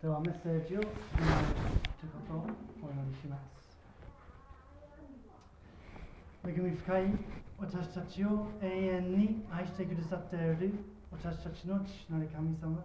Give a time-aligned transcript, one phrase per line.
[0.00, 0.92] ではメッセージを始める
[1.98, 2.46] ということを
[2.86, 3.82] お祈りします。
[6.46, 7.02] 恵み深い
[7.58, 10.72] 私たちを永遠に愛してくださっている
[11.10, 12.78] 私たちの父なる神様。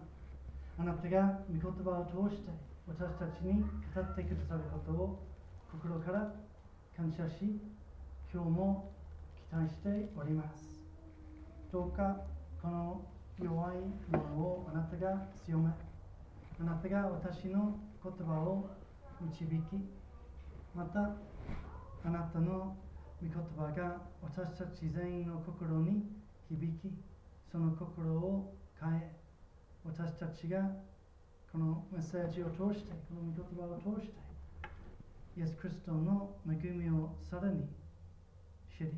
[0.80, 2.50] あなたが御言葉を通して
[2.88, 5.22] 私たちに語ってくださることを
[5.72, 6.34] 心から
[6.98, 7.62] 感謝し
[8.34, 8.90] 今日も
[9.52, 10.66] 期待しております。
[11.72, 12.18] どうか
[12.60, 13.06] この
[13.40, 13.78] 弱い
[14.10, 15.93] ものをあなたが強め。
[16.60, 18.70] あなたが私の言葉を
[19.22, 19.54] 導き
[20.76, 21.16] また
[22.06, 22.76] あなたの
[23.22, 26.04] 御言葉が私たち全員の心に
[26.50, 26.92] 響き
[27.52, 29.16] その心を変え
[29.86, 30.60] 私たちが
[31.52, 34.14] このメッセージを通してこの御言葉を通して
[35.38, 37.66] イエス・クリストの恵みをさらに
[38.78, 38.92] 知り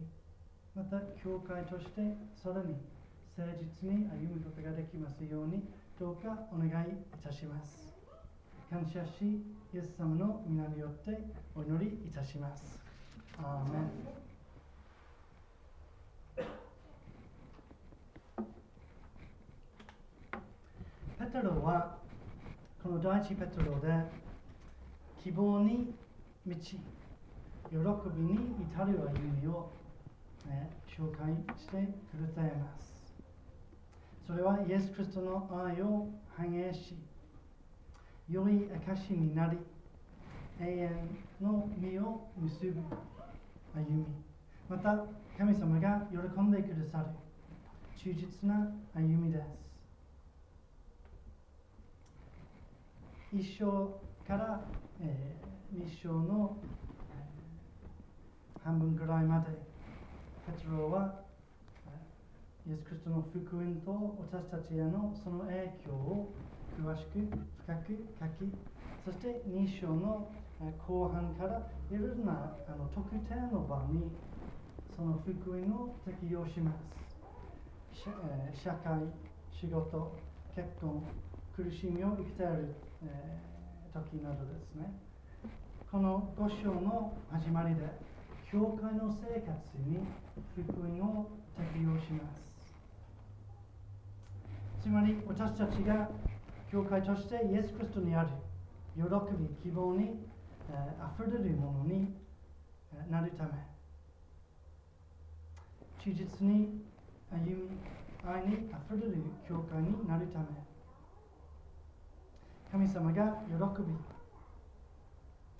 [0.75, 2.01] また教会として
[2.35, 2.75] さらに
[3.37, 5.63] 誠実に歩むことができますように
[5.97, 7.95] どうかお願いいたします。
[8.69, 9.41] 感謝し、
[9.73, 11.17] イエス様の皆によって
[11.55, 12.83] お祈りいたします。
[13.37, 13.89] アーメン
[21.17, 21.97] ペテロは
[22.83, 23.87] この第一ペテロで
[25.23, 25.95] 希望に
[26.45, 26.77] 満ち
[27.71, 27.77] 喜
[28.13, 28.33] びに
[28.73, 29.71] 至る歩みを、
[30.45, 32.94] ね、紹介してくれています。
[34.25, 36.95] それはイエス・クリストの愛を反映し、
[38.27, 39.57] 良い証になり、
[40.59, 40.89] 永遠
[41.41, 42.81] の実を結ぶ
[43.75, 44.05] 歩み、
[44.67, 45.05] また
[45.37, 47.05] 神様が喜んでくださる
[47.95, 49.65] 忠実な歩みです。
[53.31, 54.61] 一生から、
[55.01, 56.57] えー、日章の、
[58.63, 59.47] 半分くらいまで、
[60.47, 61.24] ペトロは
[62.67, 63.93] イエス・クリストの福音と
[64.33, 66.33] 私たちへのその影響を
[66.81, 67.21] 詳しく
[67.61, 68.49] 深く書き
[69.05, 70.27] そして2章の
[70.87, 74.09] 後半からいろいろなあの特定の場に
[74.95, 77.05] その福音を適用します。
[78.63, 78.97] 社会
[79.51, 80.17] 仕事
[80.55, 81.03] 結婚
[81.55, 82.75] 苦しみを生きている、
[83.05, 83.39] え、
[83.93, 84.91] 時などですね。
[85.91, 87.81] この5章の始まりで
[88.51, 89.53] 教会の生活
[89.85, 89.99] に
[90.55, 92.54] 福音を適用します。
[94.85, 96.07] つまり私たちが
[96.71, 98.29] 教会としてイエス・クリストにある
[98.95, 99.01] 喜
[99.33, 100.13] び、希望に、
[100.69, 102.13] えー、溢れるものに
[103.09, 103.49] なるため
[106.03, 106.83] 忠実に
[107.31, 107.67] 歩み
[108.23, 109.15] 愛に溢れる
[109.49, 110.45] 教会になるため
[112.71, 113.95] 神様が喜び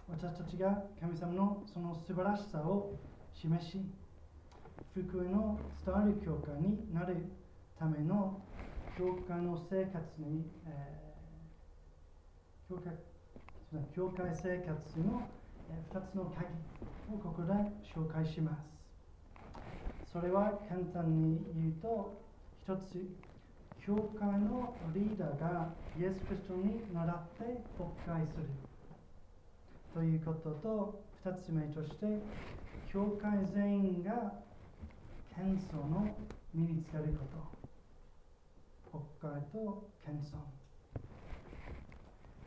[0.08, 2.94] 私たちが神様のその素晴らしさを
[3.34, 3.82] 示し
[4.94, 7.26] 福音を伝わる教会になる
[7.80, 8.40] ための
[8.98, 12.94] 教会の生活に、えー、教会
[13.94, 15.28] 教会生活の、
[15.92, 16.48] 2つの鍵
[17.14, 17.52] をここで
[17.84, 20.12] 紹介します。
[20.14, 22.24] それは簡単に言うと、
[22.64, 23.06] 一つ、
[23.86, 27.44] 教会のリーダーがイエス・クリストに倣って
[27.76, 28.48] 国会する
[29.94, 32.06] ということと、2つ目として、
[32.86, 34.32] 教会全員が
[35.36, 35.44] 謙
[35.76, 36.16] 遜の
[36.54, 37.55] 身につけること。
[38.96, 40.40] 国会と謙遜、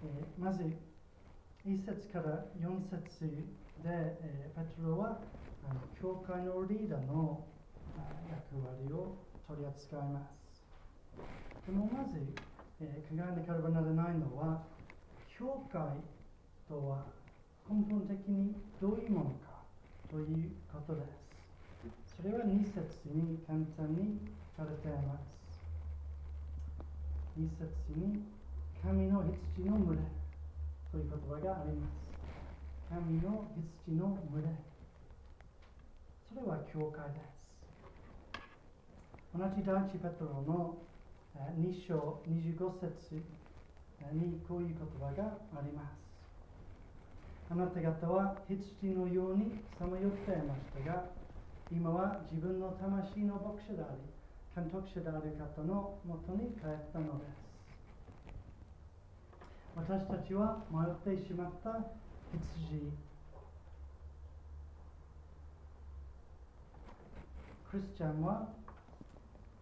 [0.05, 0.63] えー、まず
[1.67, 3.27] 1節から4節
[3.83, 5.21] で、えー、ペトロは
[5.69, 7.45] あの教会のリーダーの
[8.31, 10.65] 役割を取り扱います。
[11.67, 12.19] でもまず、
[12.81, 14.63] えー、考えなければならないのは
[15.29, 15.83] 教会
[16.67, 17.05] とは
[17.69, 19.65] 根本的にどういうものか
[20.11, 21.03] ということで
[22.07, 22.17] す。
[22.17, 22.81] それは2節
[23.13, 24.19] に簡単に
[24.57, 25.38] 書かれています。
[27.39, 28.27] 一節に
[28.83, 29.23] 神の
[29.55, 30.03] 羊の群れ
[30.91, 31.95] という言葉があります。
[32.91, 33.47] 神の
[33.87, 34.49] 羊の群れ。
[36.29, 37.39] それは教会です。
[39.39, 40.79] 同じ第一ペトロの
[41.55, 43.23] 2章25節
[44.13, 45.95] にこういう言葉があります。
[47.51, 51.05] あなた方は羊のようにさまよっていましたが、
[51.71, 54.03] 今は自分の魂の牧者であり、
[54.59, 57.39] 監督者である方のもとに帰ったのです。
[59.77, 61.79] 私たちは迷ってしまった
[62.35, 62.91] 羊。
[67.71, 68.49] クリスチャンは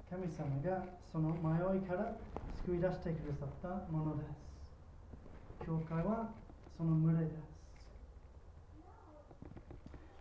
[0.09, 2.17] 神様がその迷いから
[2.65, 5.67] 救い出してくださったものです。
[5.67, 6.31] 教会は
[6.79, 7.37] その群れです。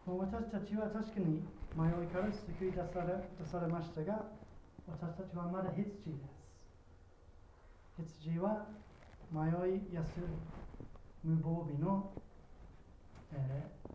[0.06, 4.45] もう私たちは確かに迷いから救い出され出されましたが、
[4.88, 5.94] 私たちはまだ羊で
[7.98, 8.22] す。
[8.24, 8.68] 羊は
[9.32, 9.50] 迷
[9.92, 10.24] いやすい
[11.24, 12.12] 無防備の、
[13.34, 13.86] えー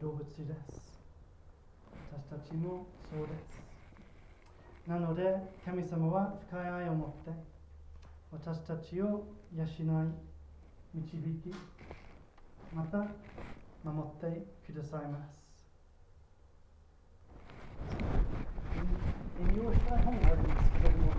[0.00, 1.00] 動物です。
[2.12, 3.60] 私たちもそうです。
[4.86, 7.30] なので神様は深い愛を持って
[8.30, 9.66] 私たちを養い
[10.94, 11.06] 導
[11.42, 11.54] き
[12.74, 12.98] また
[13.82, 15.39] 守ってくださいます。
[19.40, 21.12] 引用したい本があるんですけれども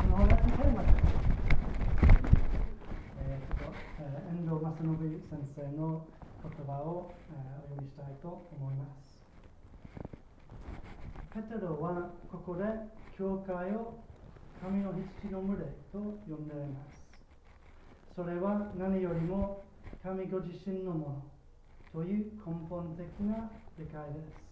[0.00, 0.88] この同じテーマで、
[3.16, 6.06] えーとえー遠藤正信先生の
[6.42, 9.18] 言葉を、えーお読みしたいと思います。
[11.34, 12.64] ペテロはここで
[13.16, 13.98] 教会を
[14.60, 17.06] 神の羊の群れと呼んでいます。
[18.16, 19.67] それは何よりも
[20.02, 21.22] 神ご自身のも
[21.92, 24.48] のという根本的な理解です。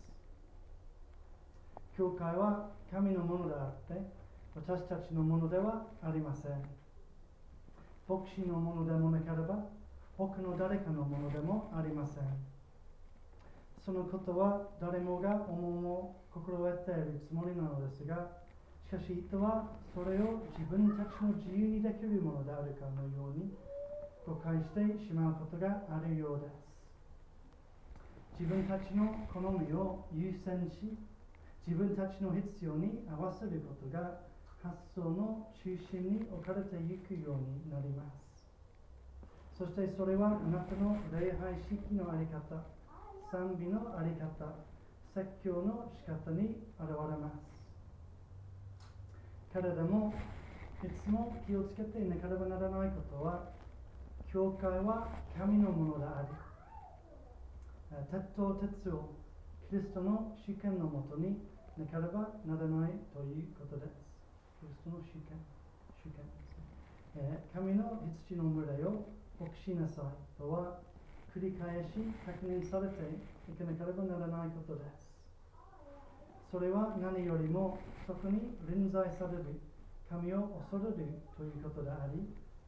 [1.97, 4.03] 教会は神のものであって
[4.55, 6.53] 私たちのものではありません。
[8.09, 9.67] 牧師のものでもなければ
[10.19, 12.25] 僕の誰かのものでもありません。
[13.85, 18.29] そのことは誰もが思うを心得ているつもりなのですが、
[18.85, 23.55] しかし人はそれを自分たちの自由にできるものであるかのように
[24.27, 28.43] 誤解してしまうことがあるようです。
[28.43, 30.99] 自分たちの好みを優先し、
[31.67, 34.19] 自分たちの必要に合わせることが
[34.63, 38.27] 発想の中心に置かれていくようになります。
[39.57, 42.43] そしてそれはあなたの礼拝式のあり方、
[43.31, 44.27] 賛美のあり方、
[45.15, 47.39] 説教の仕方に現れます。
[49.55, 50.13] 彼らも
[50.85, 53.56] いつも気をつけていなければならないことは、
[54.37, 56.29] 教会は神のものであり、
[57.89, 59.17] えー鉄頭鉄を
[59.73, 61.41] キリストの主権のもとに
[61.81, 63.97] なければならないということです。
[64.61, 65.41] キリストの主権、
[66.05, 66.61] 主権です
[67.17, 67.41] ね。
[67.49, 69.09] えー神の羊の群れを
[69.41, 70.85] 牧しなさいとは
[71.33, 73.09] 繰り返し確認されて
[73.49, 75.09] いかなければならないことです。
[76.53, 79.57] それは何よりもそこに臨在される
[80.13, 82.21] 神を恐れるということであり、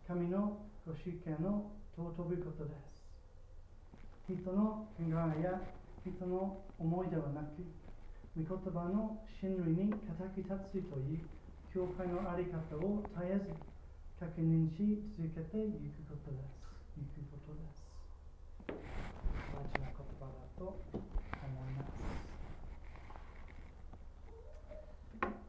[0.09, 0.57] 神の
[0.87, 4.33] ご主権を尊ぶことです。
[4.41, 5.61] 人の考えや
[6.01, 7.61] 人の思いではなく、
[8.35, 10.49] 御言葉の真理に固く立
[10.81, 11.21] つという
[11.75, 13.53] 教会の在り方を絶えず
[14.19, 16.57] 確認し続けていくことです。
[16.97, 17.85] いくことです。
[19.53, 20.73] 大事な言葉だと思
[21.69, 21.93] います。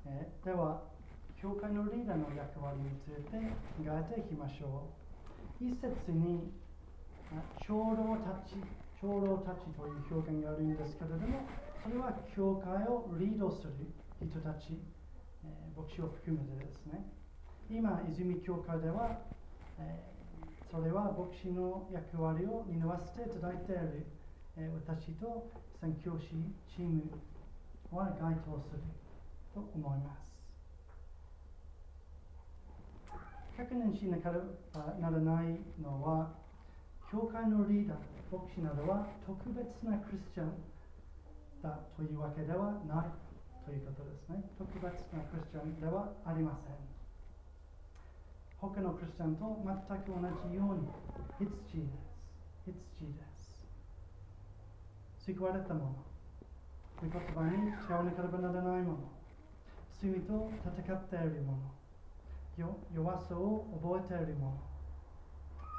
[0.06, 0.89] えでは、
[1.42, 3.38] 教会のリーダーの役割について
[3.76, 4.94] 考えていきましょ
[5.60, 5.66] う。
[5.66, 6.52] 一節に、
[7.58, 8.56] 長老たち、
[9.00, 11.50] 長老たちという表現があるんですけれども、
[11.82, 13.74] それは教会をリードする
[14.22, 14.84] 人たち、
[15.44, 17.14] えー牧師を含めてですね。
[17.70, 19.22] 今、泉教会では、
[19.78, 20.20] えー
[20.72, 24.06] それは牧師の役割を担わせていただいている、
[24.58, 26.28] えー私と宣教師
[26.68, 27.04] チーム
[27.92, 28.82] は該当する
[29.54, 30.29] と思います。
[33.60, 34.40] 確認しなけれ
[34.72, 36.32] ばならないのは、
[37.12, 37.98] 教会のリーダー、
[38.32, 40.56] 牧師などは特別なクリスチャン
[41.62, 43.12] だというわけではない
[43.68, 44.48] ということですね。
[44.56, 46.76] 特別なクリスチャンではありません。
[48.64, 50.88] 他のクリスチャンと全く同じように
[51.44, 52.16] 羊です。
[52.64, 53.60] 羊です。
[55.36, 56.00] 救われたもの。
[57.04, 59.00] 御言葉に使わなければならないもの。
[60.00, 61.79] 罪と戦っているもの。
[62.60, 62.76] 弱
[63.28, 64.60] さを覚えているもの。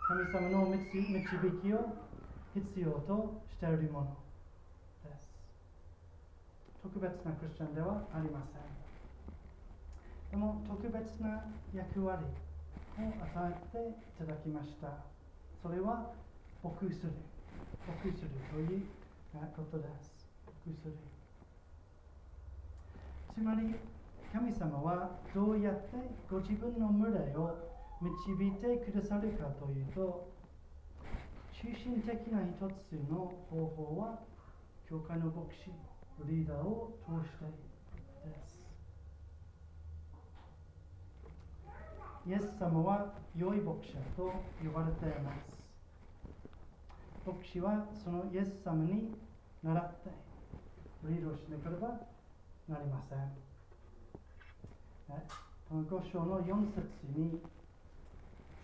[0.09, 1.23] 神様の導導
[1.61, 1.95] きを
[2.55, 4.17] 必要としているもの
[5.05, 5.29] です。
[6.83, 8.63] 特別なクリスチャンではありません。
[10.31, 11.45] でも特別な
[11.75, 13.79] 役割を与えて
[14.23, 15.05] いただきました。
[15.63, 16.15] それは
[16.65, 17.13] 牧する。
[17.87, 18.83] 牧するという
[19.55, 20.27] ことです。
[20.65, 20.95] 牧する。
[23.35, 23.75] つまり、
[24.33, 25.97] 神様はどうやって
[26.31, 27.57] ご自分の群れを
[28.01, 30.31] 導いてくださるかというと、
[31.53, 34.21] 中心的な一つの方法は、
[34.89, 35.71] 教会の牧師、
[36.29, 37.45] リーダーを通して
[38.29, 38.61] です。
[42.27, 44.33] イエス様は良い牧者と
[44.63, 45.61] 呼ばれています。
[47.27, 49.13] 牧師はそのイエス様に
[49.63, 50.11] 倣って
[51.05, 51.89] リードしなければ
[52.69, 53.50] なりません。
[55.69, 56.87] この5章の4節
[57.17, 57.41] に、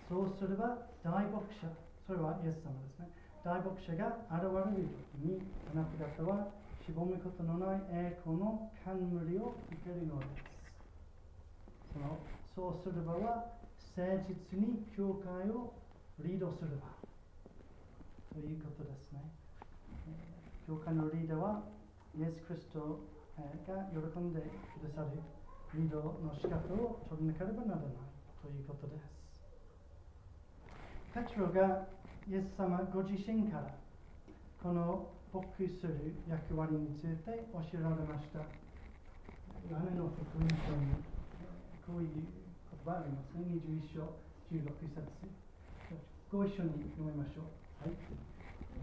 [0.09, 1.67] そうすれば大牧者、
[2.07, 3.09] それはイエス様ですね。
[3.43, 4.43] 大牧者が現
[4.75, 6.49] れる時にあなた方は
[6.85, 10.57] しぼむことのない栄光の冠を受けるのです。
[11.95, 12.19] その
[12.55, 13.47] そうする場は
[13.97, 15.75] 誠実に教会を
[16.21, 16.91] リードする場
[18.35, 19.23] ということですね。
[20.67, 21.63] 教会のリーダーは
[22.19, 23.01] イエス・クリスト
[23.39, 25.19] が喜んでくださる
[25.75, 27.91] リードの資格を取りなければならない
[28.41, 29.17] ということです
[31.17, 31.89] ペトロが
[32.29, 33.75] イエス様ご自身から
[34.63, 35.47] この牧
[35.81, 38.41] する役割について教えられました。
[39.69, 40.97] 屋根の福音書に
[41.87, 43.61] こういう言葉ありますね。
[43.63, 44.17] 21章
[44.51, 45.07] 16節。
[46.33, 47.85] ご一緒に読みましょう。
[47.85, 47.97] はい。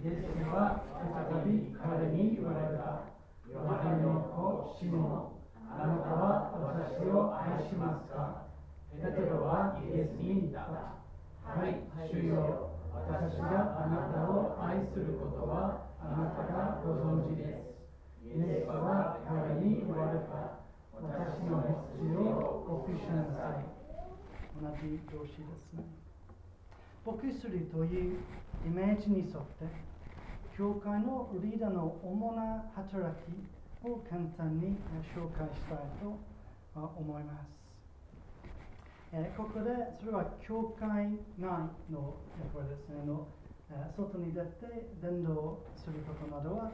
[0.02, 3.12] イエスは再び彼に言われた。
[3.50, 5.33] ヨハネの子シモン、
[5.74, 8.46] あなたは私を愛しますか？
[8.94, 11.02] ペテロはイエスに言った。
[11.44, 12.70] はい、主よ。
[12.94, 17.74] 私があなたを愛することはあなたがご存知です。
[18.24, 20.62] イエスは彼に言われた。
[20.94, 21.66] 私の
[22.00, 23.66] 羊を牧しなさい。
[24.62, 25.84] 同じ動詞ですね。
[27.04, 28.20] 牧するという
[28.66, 29.66] イメージに沿って、
[30.56, 33.34] 教会のリーダーの主な働き
[33.84, 34.78] を簡単に
[35.16, 36.16] 紹介したいと
[36.74, 37.64] 思います。
[39.12, 40.88] え、ここでそれは教会
[41.38, 41.48] 内
[41.92, 43.28] の役割ですねの、
[43.96, 46.72] 外に出て伝道することなどは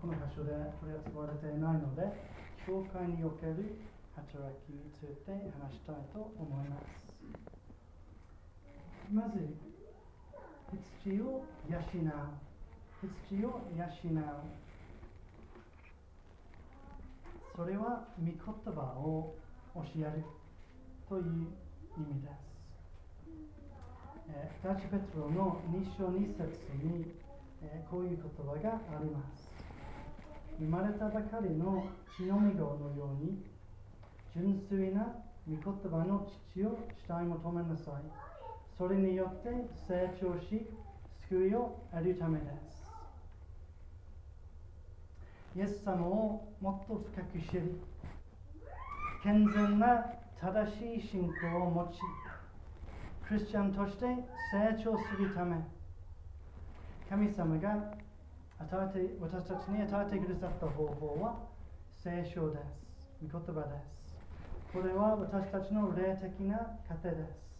[0.00, 2.02] この箇所で取り扱われていないので
[2.66, 3.80] 教会における
[4.14, 7.10] 働きについて話したいと思います。
[9.12, 9.56] まず
[11.02, 11.82] 羊を養う。
[13.28, 14.69] 羊を養う。
[17.60, 18.34] それは御言
[18.74, 19.36] 葉を
[19.74, 20.24] 教える
[21.06, 22.48] という意味です。
[24.30, 26.48] えー、第一ペトロの2章2節
[26.82, 27.12] に、
[27.62, 29.52] えー、こういう言葉があります。
[30.58, 31.84] 生まれたばかりの
[32.16, 33.44] 血のみ子のように
[34.34, 37.94] 純粋な御言葉の父を死体求めなさい。
[38.78, 39.50] それによって
[39.86, 40.64] 成長し、
[41.28, 42.79] 救いを得るためです。
[45.56, 47.74] イエス様をもっと深く知り、
[49.22, 50.06] 健全な
[50.40, 51.98] 正しい信仰を持ち、
[53.26, 55.56] クリスチャンとして成長するため、
[57.08, 57.92] 神様が
[58.60, 61.34] 与えて私たちに与えてくださった方法は
[62.02, 63.18] 聖書です。
[63.20, 64.14] 御言葉です。
[64.72, 67.50] これは私たちの霊的な糧です。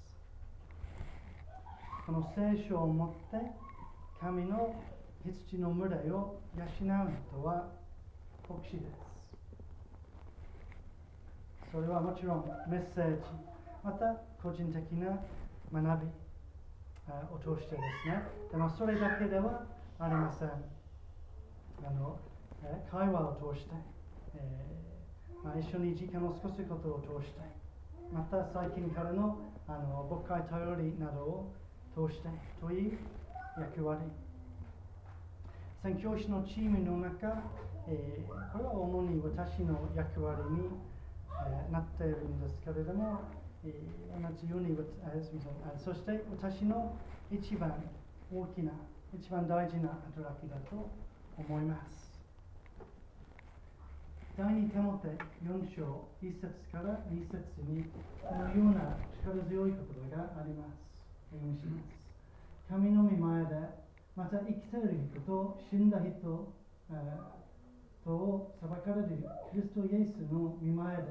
[2.07, 3.51] この聖書を持って
[4.21, 4.77] 神の
[5.25, 7.80] 羊の群れを養う人は
[8.50, 8.99] 牧師です。
[11.71, 13.23] それはもちろんメッセージ、
[13.85, 15.23] また個人的な
[15.73, 16.09] 学び
[17.30, 18.23] を通してですね。
[18.50, 19.62] でもそれだけでは
[20.00, 20.49] ありません。
[20.49, 22.19] あの
[22.90, 23.75] 会話を通して、
[24.35, 27.40] えー、まあ、一緒に時間を過ごすことを通して、
[28.12, 29.38] また最近からの
[29.69, 31.54] あの牧会頼りなどを
[31.95, 32.28] 通して
[32.61, 32.99] という
[33.61, 34.00] 役割。
[35.83, 37.43] 宣教師のチームの中、
[37.89, 40.69] えー、これは主に私の役割に
[41.47, 43.21] えなっているんですけれども、
[43.65, 43.73] え
[44.13, 44.77] 同じように、
[45.83, 46.97] そして私の
[47.31, 47.73] 一番
[48.33, 48.73] 大きな、
[49.15, 50.91] 一番大事な働きだと
[51.39, 52.11] 思います。
[54.37, 55.09] 第2手モて
[55.45, 57.85] 4章1節から2節に
[58.23, 59.79] このような力強い言
[60.11, 61.01] 葉があります。
[61.31, 62.01] 読みします。
[62.69, 66.52] 神の御前でまた生きている人と死んだ人、
[68.05, 69.09] とを裁かれる
[69.52, 71.02] キリストイエスの御前で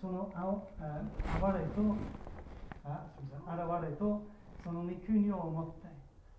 [0.00, 1.96] その哀れと
[2.84, 4.22] あすみません現れと
[4.64, 5.92] その御国を持って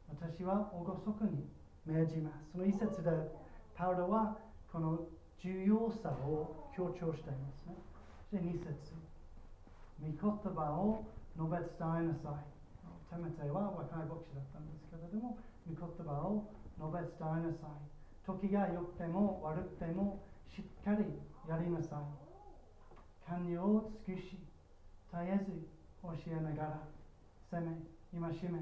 [0.09, 1.45] 私は厳かに
[1.85, 2.51] 命じます。
[2.53, 3.11] その一節で
[3.75, 4.37] パウロは
[4.71, 4.99] この
[5.41, 7.67] 重要さを強調しています。
[7.67, 7.75] ね
[8.31, 8.71] そして二節
[9.99, 11.03] 御言葉を
[11.35, 12.53] 述べ伝えなさい。
[13.09, 21.05] テメテは若い牧師だったんですけれども御言葉を述べ伝えなさい時が良くても悪くてもしっかり
[21.49, 22.23] やりなさい
[23.27, 24.37] 寛容を尽くし、
[25.11, 25.67] 絶えず
[26.01, 26.79] 教えながら、
[27.49, 27.71] 責め、
[28.19, 28.59] 戒め、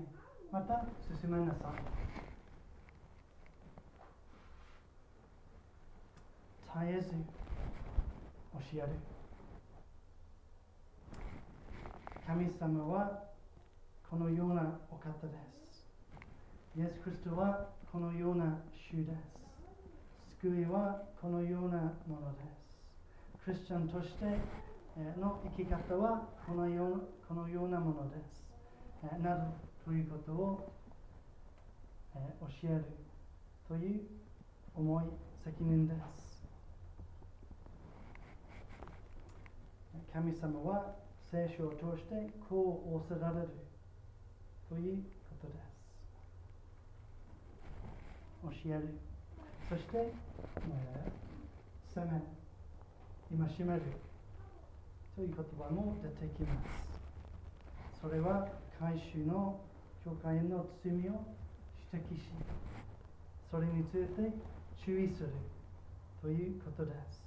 [0.52, 0.86] また
[1.20, 1.82] 進めなさい。
[6.86, 7.10] 絶えず
[8.54, 8.88] 教える。
[12.28, 13.24] 神様は
[14.10, 15.34] このようなお方で
[15.71, 15.71] す。
[16.74, 20.40] イエス・キリストはこのような主です。
[20.42, 23.44] 救いはこのようなものです。
[23.44, 24.26] クリスチャンとして
[25.20, 28.42] の生き方はこのようこのようなものです。
[29.22, 30.72] などということを
[32.14, 32.86] 教える
[33.68, 34.04] という
[34.74, 35.04] 重い
[35.44, 36.42] 責任です。
[40.14, 40.96] 神様は
[41.30, 43.50] 聖書を通してこう仰せられる
[44.70, 45.04] という
[48.44, 48.98] 教える。
[49.70, 53.82] そして、えー、責め、戒める
[55.16, 57.02] という言葉も出てきます。
[58.02, 58.48] それは
[58.80, 59.60] 改宗の
[60.04, 61.24] 教会の罪を
[61.94, 62.22] 指摘し、
[63.52, 64.34] それについて
[64.84, 65.30] 注意する
[66.22, 67.22] ということです。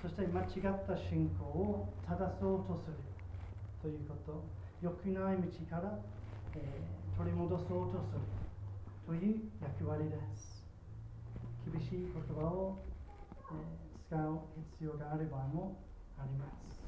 [0.00, 2.96] そして間違った信仰を正そうとする
[3.82, 4.42] ということ、
[4.80, 5.98] 良くない道から、
[6.56, 8.43] えー、取り戻そうとする
[9.06, 10.64] という役割です。
[11.70, 12.78] 厳しい言葉を、
[13.52, 13.54] え、
[14.08, 14.40] 使う
[14.78, 15.76] 必要がある場合も
[16.18, 16.80] あります。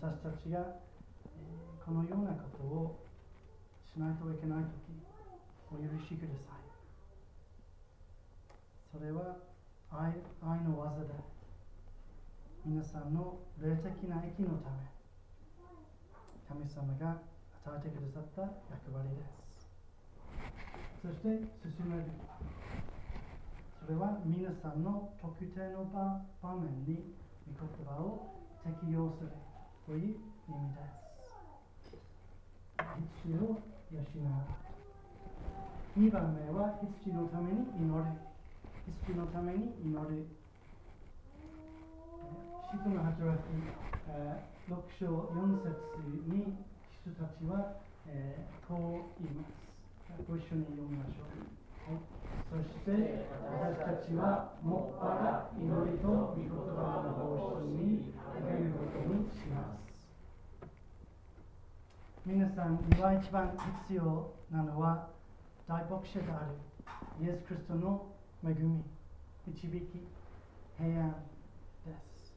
[0.00, 1.36] 私たちが、え、
[1.84, 3.04] このようなことを
[3.84, 4.96] しないといけないとき、
[5.70, 6.62] お許しください。
[8.90, 9.36] それは
[9.90, 11.12] 愛愛の技で、
[12.64, 14.88] 皆さんの霊的な益のため、
[16.48, 17.31] 神様が
[17.64, 18.42] 与えてくださった
[18.74, 19.70] 役割です。
[21.02, 22.10] そして進める。
[23.78, 27.14] それは皆さんの特定の場場面に
[27.46, 29.30] 御言葉を適用する
[29.86, 31.94] という意味です。
[33.22, 34.02] 必要を養う。
[35.98, 38.04] 2番目は必死のために祈る。
[38.86, 40.26] 必死のために祈る。
[42.72, 43.54] 使徒の働き、
[44.70, 45.68] 6章4節
[46.26, 46.56] に
[47.02, 49.50] 人たちは、えー、こう言います。
[50.22, 51.42] ご一緒に読みましょう。
[51.90, 52.06] はい、
[52.46, 59.82] そして私たちはもっぱら祈りと御言葉の方針に励むことにします。
[62.24, 63.50] 皆さんには一番
[63.88, 65.08] 必要なのは
[65.66, 68.14] 大牧者であるイエス・クリストの
[68.46, 68.80] 恵み、
[69.48, 70.06] 導き、
[70.78, 71.16] 平安
[71.84, 72.32] です。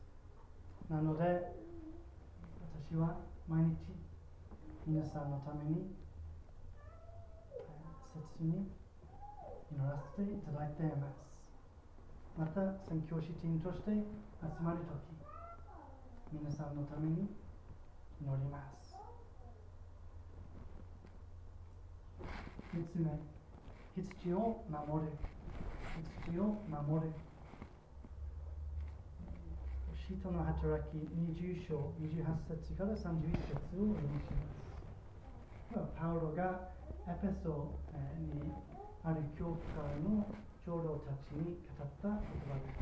[0.90, 1.54] なので
[2.90, 3.16] 私は
[3.48, 4.05] 毎日
[4.88, 5.96] 皆さんのために
[8.38, 8.70] 切に
[9.74, 11.26] 祈らせていただいています。
[12.38, 17.28] また、宣教師チームとして集まるとき、皆さんのために
[18.22, 18.96] 祈ります。
[22.72, 23.10] 三つ目、
[23.96, 25.12] 羊を守る。
[26.28, 27.12] 羊を守る。
[30.08, 32.22] 使徒の働き20章28
[32.62, 34.65] 節から31節を読みします。
[35.98, 36.72] パウロが
[37.08, 37.76] エペソ
[38.18, 38.54] に
[39.04, 40.26] ある教会の
[40.66, 42.80] 長老たちに語った言葉です。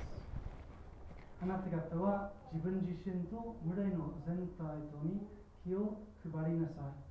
[1.41, 4.61] あなた方は自分自身と群れの全体
[4.93, 5.25] とに
[5.65, 7.03] 気を配りなさい。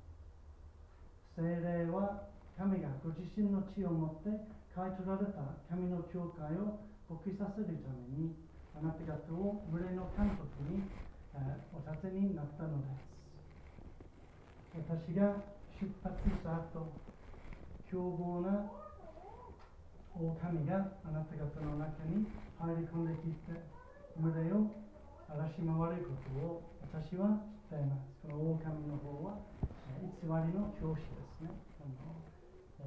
[1.35, 4.29] 精霊は神がご自身の血を持って
[4.73, 8.33] 買い取られた神の教会を復帰させるために
[8.73, 10.87] あなた方を群れの監督に
[11.73, 13.13] お立てになったのです。
[14.73, 16.93] 私が出発した後、
[17.89, 18.69] 凶暴な
[20.15, 22.25] 狼があなた方の中に
[22.59, 23.57] 入り込んできて、
[24.19, 24.69] 群れを
[25.27, 25.65] 荒らし回
[25.97, 28.13] ることを私は知っています。
[28.21, 29.41] この狼の方は
[29.99, 31.09] 偽りの教師で
[31.41, 31.49] すね。
[31.81, 32.21] あの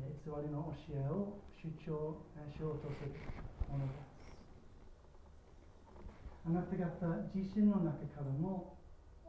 [0.06, 2.22] 偽りの教えを主張
[2.54, 3.10] しようとする
[3.68, 4.16] ものです。
[6.46, 8.78] あなた方自身の中からも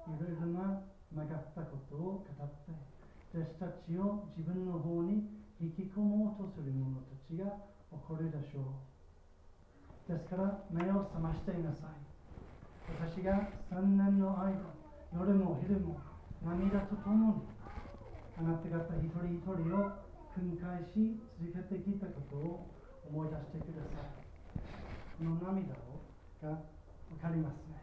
[0.06, 2.87] いろいろな曲がったことを語って
[3.34, 5.28] 私たちを自分の方に
[5.60, 7.46] 引き込もうとする者たちが
[7.92, 8.62] 起こるでしょ
[10.08, 10.14] う。
[10.14, 12.08] ですから目を覚ましていなさい。
[12.88, 14.56] 私が3年の間、
[15.14, 16.00] 夜も昼も
[16.42, 17.42] 涙とともに
[18.40, 19.92] あなた方一人一人を
[20.34, 22.70] 訓戒し続けてきたことを
[23.10, 24.24] 思い出してください。
[25.18, 26.00] この涙を
[26.42, 26.62] が
[27.10, 27.82] 分かりますね。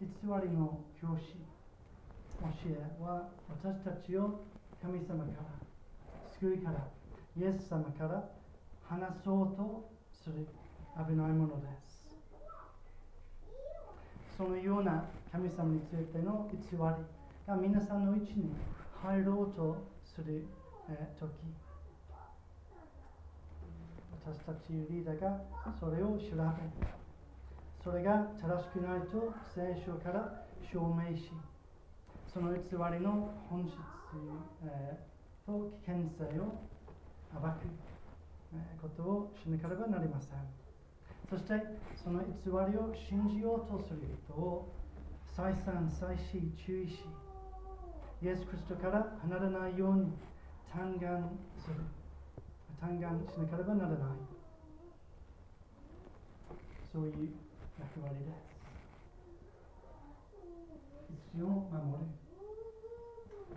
[0.00, 1.55] 偽りの教師
[2.40, 4.44] 教えは私たちを
[4.82, 5.66] 神様から
[6.38, 6.88] 救いから
[7.36, 8.24] イエス様から
[8.88, 10.46] 離そうとする
[10.96, 12.06] 危ないものです。
[14.36, 18.52] そのような神様についての偽りが皆さんのうちに
[19.02, 20.46] 入ろうとする、
[20.90, 21.30] え時。
[24.26, 25.40] 私たちリーダーが
[25.78, 26.96] それを調べ
[27.84, 31.30] それが正しくないと聖書から証明し
[32.36, 33.72] その偽りの本質、
[34.62, 36.68] えー、と危険性を
[37.32, 37.64] 暴く、
[38.52, 40.44] えー、ことをしなければなりません。
[41.30, 41.54] そして
[41.96, 44.70] その偽りを信じようとする人を
[45.34, 47.04] 再三再四注意し、
[48.20, 50.12] イエス・クリストから離れないように
[50.70, 51.76] 嘆願する。
[52.78, 53.98] 嘆願しなければならない。
[56.92, 57.32] そういう
[57.80, 58.56] 役割です
[61.32, 62.25] 羊を守る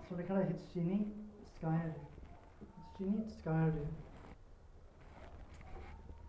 [0.10, 1.14] それから羊に
[1.46, 1.94] 使える
[2.98, 3.86] 羊に使える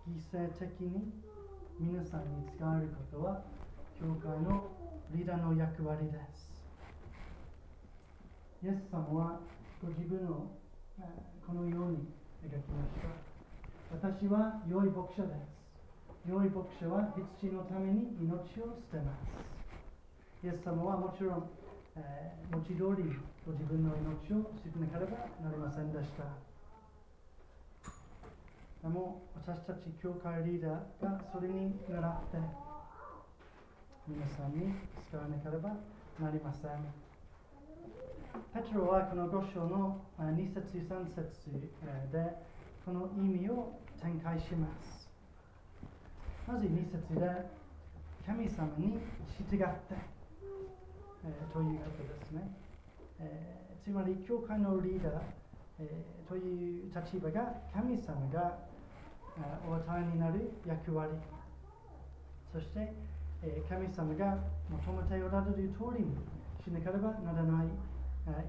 [0.06, 1.10] 犠牲的に
[1.80, 3.42] 皆さんに使えることは
[3.98, 4.68] 教会の
[5.14, 6.50] リーダーの役割です
[8.62, 9.40] イエス様は
[9.82, 10.60] ご自分を
[11.46, 12.04] このように
[12.44, 13.08] 描きました
[13.90, 21.50] 私は良い牧者です良い牧者は羊のために命を捨てますイエス様はもちろん、
[22.00, 23.14] えー文字通り
[23.46, 26.24] ご自分の命を捨てなければなりませんでした。
[28.82, 32.38] でも私たち教会リーダーがそれに倣って
[34.08, 34.74] 皆さんに
[35.08, 35.68] 使わなければ
[36.18, 36.70] なりません。
[38.52, 41.22] ペトロはこの5章の2節3節
[42.10, 42.36] で
[42.84, 45.08] この意味を展開します。
[46.48, 47.46] まず2節で
[48.26, 48.98] 神様に
[49.48, 50.19] 従って、
[51.24, 52.50] えーということですね、
[53.18, 55.12] えーつまり教会のリーダー、
[55.80, 58.58] えーという立場が神様が
[59.68, 61.10] お与えになる役割。
[62.52, 62.92] そして、
[63.42, 66.16] えー神様が求めておられる通りに
[66.62, 67.68] しなければならない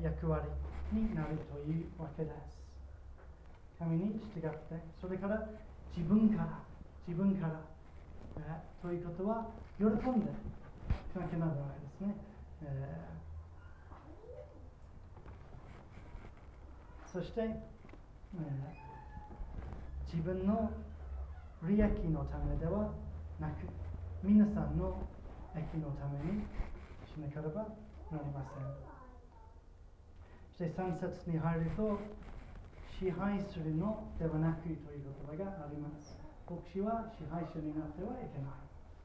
[0.03, 0.43] 役割
[0.91, 2.33] になるというわけです。
[3.79, 5.41] 神に従ってそれから
[5.95, 6.59] 自分から
[7.07, 7.59] 自分から
[8.81, 9.47] ということは
[9.79, 10.27] 喜んで
[11.11, 12.15] しなきゃならないですね、
[12.63, 13.11] えー
[17.11, 18.41] そして、えー
[20.11, 20.69] 自分の
[21.63, 22.91] 利益のためでは
[23.39, 23.63] なく
[24.21, 25.07] 皆さんの
[25.55, 26.43] 益のために
[27.07, 27.69] しなければ
[28.11, 28.63] なりません。
[30.57, 31.97] そして3節に入ると
[32.99, 36.19] 支配するのではなくという言葉があります。
[36.49, 38.53] 牧師は支配者になってはいけない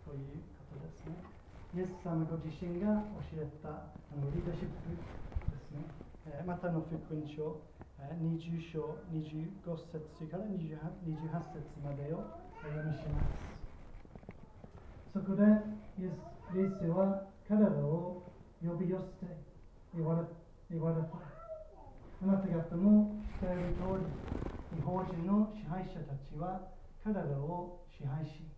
[0.04, 1.22] ということですね。
[1.76, 3.04] イエス様ご自身が
[3.36, 5.84] 教えたあのリーダーシップですね、
[6.24, 7.60] えまたの福音書
[8.00, 9.60] えー20章25
[9.92, 10.72] 節から28
[11.52, 13.36] 節までをお読みします。
[15.12, 15.44] そこで
[16.00, 18.24] イエスイエスは彼らを
[18.64, 19.36] 呼び寄せて
[19.94, 20.24] 言われ
[20.70, 21.20] 言われた。
[22.24, 26.72] あなた方も知っている通り違法人の支配者たちは
[27.04, 28.55] 彼らを支配し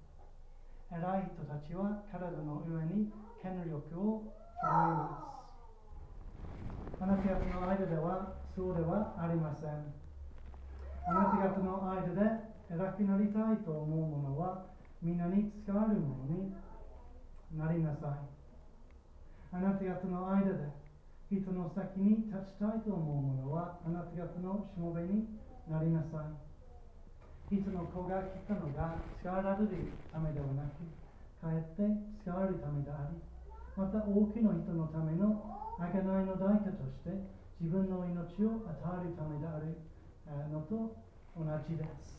[0.91, 4.23] 偉い人たちは彼らの上に権力を
[4.61, 5.39] 振るいます
[7.01, 9.71] あなた方の間ではそうではありません。
[11.07, 12.21] あなた方の間で
[12.69, 14.67] 偉くなりたいと思う者は
[15.01, 16.53] 皆に使われるものに
[17.57, 19.55] なりなさい。
[19.55, 20.59] あなた方の間で
[21.31, 25.25] 人の先に立ちたいと思う者はあなた方のしもべに
[25.71, 26.48] なりなさい。
[27.51, 29.69] 人の子が来たのが使われる
[30.13, 30.85] ためではなく、
[31.41, 31.83] かえって
[32.23, 33.17] 使われるためであり、
[33.75, 37.11] また多くの人のための贖いの代価として
[37.61, 39.81] 自分の命を与えるためである
[40.53, 40.95] のと
[41.37, 42.19] 同じです。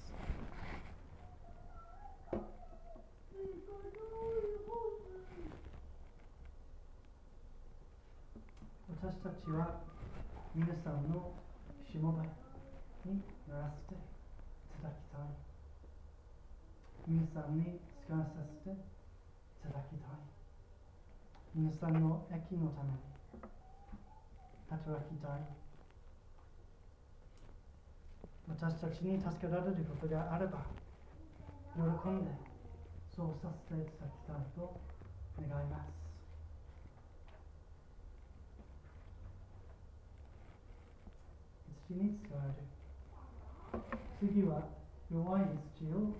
[9.02, 9.82] 私たちは
[10.56, 11.32] 皆さんの
[11.90, 12.20] しも
[13.06, 14.19] べにならせて
[14.82, 15.28] ただきたい。
[17.08, 18.80] 皆さんに使わさせてい
[19.64, 20.40] ただきたい。
[21.56, 23.10] 皆さんの益のために
[24.70, 25.32] 働きたい
[28.48, 30.68] 私たちに助けられることがあれば
[31.76, 32.32] 喜んで
[33.16, 34.80] そうさせていただきたいと
[35.42, 35.90] 願います
[41.88, 44.68] 羊に使われる次は
[45.10, 45.48] 弱い
[45.80, 46.12] 羊を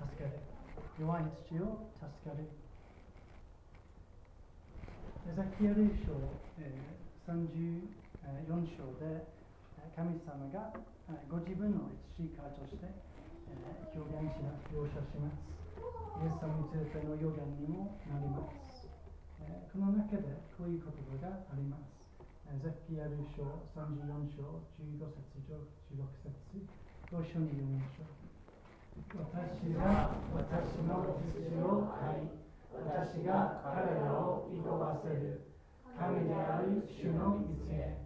[0.00, 0.40] 助ける
[0.98, 2.48] 弱い羊を助ける
[5.28, 6.16] エザキエル書、
[6.58, 9.28] えー34章で
[9.94, 10.74] 神様が
[11.30, 12.88] ご自分の一かとして
[13.46, 13.54] え
[13.94, 15.38] 表現します描写します。
[16.18, 18.42] イエス様についての予言にもなりま
[18.74, 18.88] す。
[19.44, 21.94] えこの中でこういう言葉があります。
[22.50, 23.44] エザキエル書
[23.76, 23.86] 34
[24.34, 25.46] 章15節
[25.94, 26.81] 16節。
[27.12, 28.16] ご一緒に読みましょう
[29.20, 32.32] 私が私の羊を飼い。
[32.72, 35.44] 私が彼らを挑ませる
[35.92, 38.00] 神である主の道へ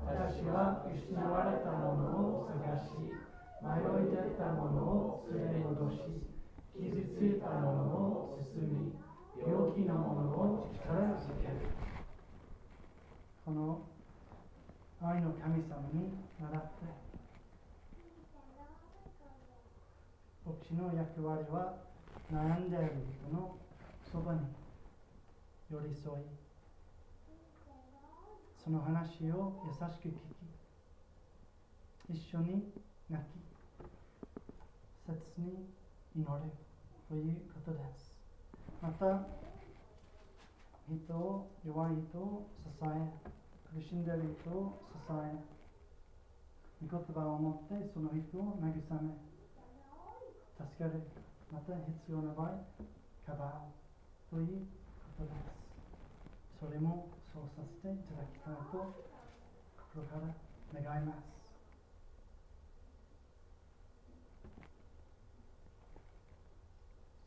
[0.00, 2.08] 私は失われたもの
[2.40, 3.12] を探し
[3.60, 6.24] 迷い出たものを連れ戻し
[6.72, 7.84] 傷ついたもの
[8.32, 8.96] を包み
[9.44, 10.30] 病気のもの
[10.64, 11.68] を力づける。
[13.44, 13.84] この
[15.04, 17.07] 愛の神様に倣って
[20.68, 21.76] 牧師の役割は
[22.30, 22.92] 悩んでいる
[23.26, 23.56] 人の
[24.12, 24.40] そばに
[25.70, 26.24] 寄り添い
[28.62, 30.16] その話を優しく聞き
[32.10, 32.72] 一緒に
[33.08, 33.38] 泣き
[35.06, 35.70] 切に
[36.14, 36.26] 祈る
[37.08, 38.12] ということです
[38.82, 39.26] また
[40.88, 42.86] 人を弱い人を支え
[43.74, 45.58] 苦しんでいる人を支え
[46.86, 49.27] 御言葉を持ってその人を慰め
[50.58, 51.06] 助ける。
[51.54, 52.66] また必要な場合
[53.24, 54.66] かばうという
[55.16, 55.54] ことです。
[56.58, 59.06] それもそうさせていただきたいと
[59.94, 60.34] 心から
[60.74, 61.38] 願います。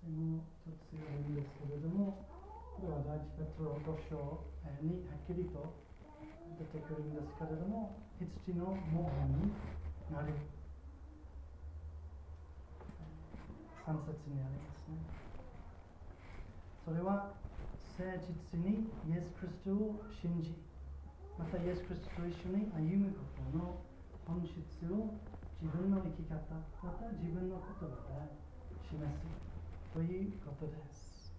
[0.04, 2.28] それもちょっと強いんですけれども
[2.76, 4.44] これは第一ペトロ5章
[4.84, 5.72] にはっきりと
[6.60, 9.50] 出てくるんですけれども羊の模範に
[10.12, 10.61] なる。
[13.86, 14.98] 3節にありますね
[16.86, 17.34] それは
[17.98, 18.06] 誠
[18.54, 20.54] 実にイエス・クリストを信じ
[21.38, 23.82] またイエス・クリストと一緒に歩むことの
[24.26, 24.58] 本質
[24.92, 25.14] を
[25.62, 26.38] 自分の生き方
[26.82, 28.42] また自分の言葉で
[28.90, 29.52] 示す
[29.94, 31.34] ということです。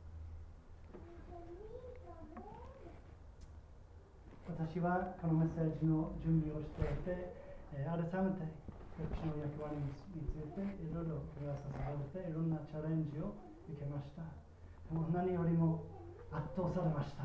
[4.46, 7.32] 私はこのメッセージの準備をしていて、
[7.72, 8.61] 改めて
[8.98, 9.88] 牧師の役割に
[10.28, 13.32] ついていろいろ言わされていろんなチャレンジを
[13.68, 14.22] 受けました。
[14.22, 15.84] でも何よりも
[16.30, 17.24] 圧倒されました。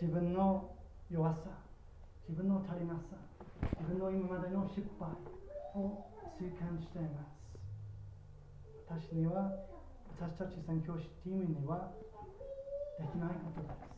[0.00, 0.70] 自分の
[1.10, 1.62] 弱さ、
[2.28, 3.18] 自分の足りなさ、
[3.78, 5.10] 自分の今までの失敗
[5.74, 6.06] を
[6.38, 7.42] 痛感しています。
[8.86, 9.50] 私には
[10.18, 11.90] 私たち宣教師チームには
[12.98, 13.92] できないことです。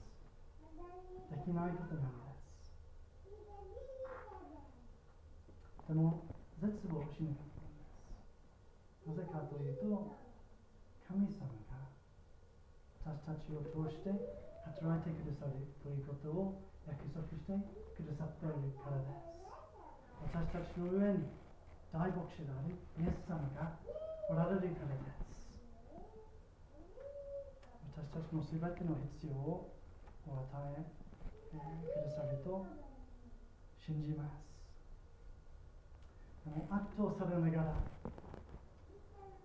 [1.37, 2.24] できないことなん
[5.85, 5.93] です。
[5.93, 6.25] でも、
[6.61, 9.05] 絶望しなかったんです。
[9.05, 10.17] なぜかというと、
[11.05, 11.93] 神様が
[13.05, 14.09] 私たちを通して
[14.65, 17.53] 働いてくださるということを約束して
[18.01, 19.29] くださっているからです。
[20.33, 21.29] 私たちの上に
[21.93, 23.77] 大牧師であるイエス様が
[24.33, 25.21] おられるからです。
[27.93, 29.69] 私たちのすべての必要を
[30.25, 30.89] お与え、
[31.53, 32.67] くださると
[33.85, 34.54] 信じます。
[36.45, 37.75] 圧倒されながら、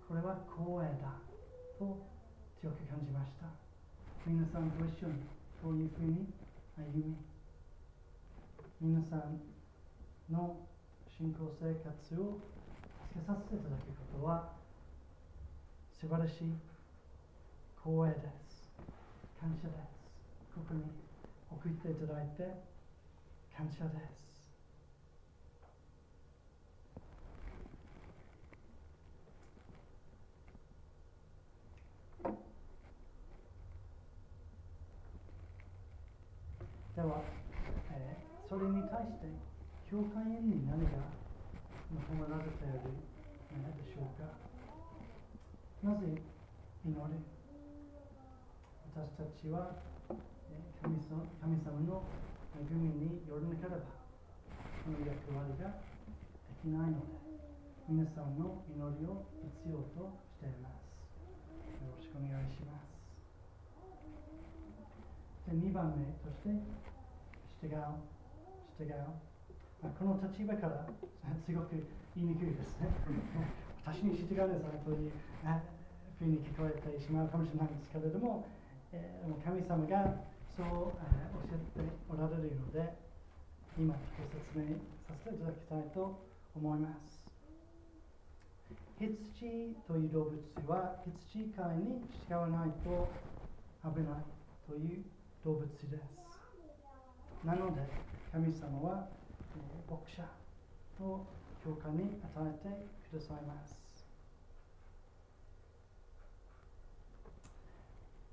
[0.07, 1.15] これは光栄だ
[1.79, 1.97] と
[2.59, 3.47] 強く感じました。
[4.27, 5.23] 皆さんと一緒に
[5.63, 6.27] こういうふうに
[6.75, 7.15] 歩み、
[8.81, 9.39] 皆さん
[10.29, 10.57] の
[11.07, 12.39] 信仰生活を
[13.07, 14.51] 助けさせていただくことは
[15.99, 16.53] 素晴らしい
[17.81, 18.69] 光栄です。
[19.39, 20.03] 感謝です。
[20.53, 20.83] ここに
[21.49, 22.43] 送っていただいて
[23.55, 24.28] 感謝です。
[36.99, 37.23] では、
[37.95, 39.31] えー、それに対して
[39.88, 41.07] 教会員に何が
[41.95, 42.91] 求められている
[43.55, 44.27] のでしょうか。
[45.79, 46.12] なぜ
[46.83, 46.99] 祈る
[48.91, 49.79] 私たちは
[50.83, 52.03] 神様神様の
[52.59, 53.88] 恵みによらなければ
[54.83, 57.15] この役割ができないので
[57.88, 59.23] 皆さんの祈りを
[59.55, 60.83] 必要としています。
[61.79, 62.89] よろしくお願いします。
[65.49, 66.53] で2番目として
[67.62, 67.80] 従う。
[68.78, 68.95] 従う、
[69.82, 70.88] まあ、この立場から
[71.45, 71.76] すごく
[72.15, 72.88] 言いにくいですね。
[73.86, 75.12] 私に従うなさいという
[76.17, 78.45] ふうに聞こえてしまうかもしれないんですけれども
[78.91, 80.17] えー、神様が
[80.58, 82.93] そう、えー、教えておられるので
[83.78, 84.76] 今ご説明
[85.08, 86.19] させていただきたいと
[86.56, 87.30] 思います。
[89.00, 90.36] 羊という動物
[90.67, 90.95] は
[91.32, 93.08] 羊飼いに従わないと
[93.84, 94.24] 危ない
[94.67, 95.06] という
[95.45, 96.28] 動物です
[97.45, 97.82] なので
[98.32, 99.08] 神様は、
[99.56, 100.23] えー、牧者
[100.97, 101.25] と
[101.63, 103.80] 教会に与えてくださいます。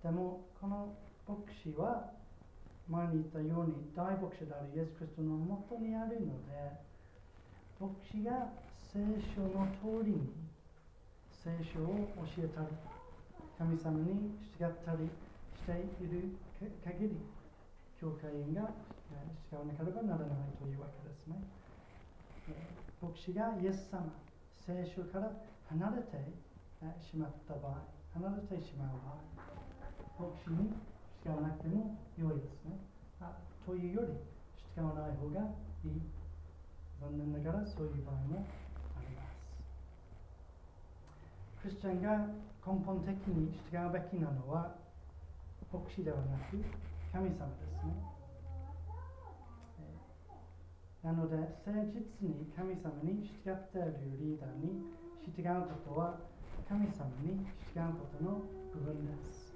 [0.03, 0.95] でもこの
[1.27, 2.11] 牧師は
[2.88, 6.79] 前に言ったように大牧師であるイエス・クリストのもとにあるので
[7.81, 8.47] 牧師が
[8.92, 9.01] 聖
[9.35, 10.31] 書の通りに
[11.42, 12.69] 聖書を教えたり
[13.59, 15.11] 神様に従ったり
[15.59, 15.73] して
[16.05, 16.38] いる
[16.85, 17.16] 限り
[18.01, 18.71] 教会員が
[19.51, 21.38] 従わなければならないというわけですね
[23.03, 24.11] 牧師がイエス様
[24.64, 25.31] 聖書から
[25.69, 26.19] 離れて
[27.01, 29.37] しまった場合離れてしまう場合
[30.19, 30.73] 牧師に
[31.27, 32.79] 従わなくても良いですね。
[33.21, 33.35] あ
[33.66, 34.14] というより、
[34.75, 35.40] 従わない方が
[35.85, 36.01] いい。
[37.03, 38.47] 残念ながらそういう場合も
[38.97, 39.35] あります。
[41.62, 42.31] クリスチャンが
[42.64, 44.77] 根本的に従うべきなのは
[45.73, 46.62] 牧師ではなく
[47.12, 48.15] 神様ですね。
[51.07, 54.90] なので、誠実に神様に従っているリーダーに
[55.23, 56.19] 従うことは
[56.66, 58.42] 神様に従うことの
[58.75, 59.55] 部分です。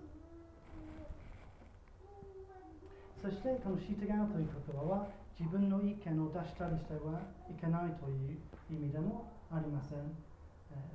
[3.18, 7.18] そして、この従うという言葉は自分の意見を出したりしては
[7.50, 8.38] いけないという
[8.70, 9.98] 意味でもありません。